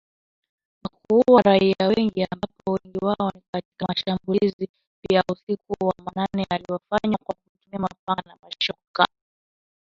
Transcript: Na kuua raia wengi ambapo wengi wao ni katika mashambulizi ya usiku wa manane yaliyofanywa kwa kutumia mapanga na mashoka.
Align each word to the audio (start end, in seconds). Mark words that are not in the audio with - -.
Na 0.83 0.89
kuua 0.89 1.41
raia 1.41 1.87
wengi 1.97 2.23
ambapo 2.31 2.71
wengi 2.71 2.97
wao 3.01 3.31
ni 3.35 3.41
katika 3.53 3.85
mashambulizi 3.87 4.69
ya 5.11 5.23
usiku 5.31 5.75
wa 5.87 5.93
manane 6.05 6.47
yaliyofanywa 6.51 7.17
kwa 7.23 7.35
kutumia 7.35 7.79
mapanga 7.79 8.21
na 8.25 8.37
mashoka. 8.41 9.07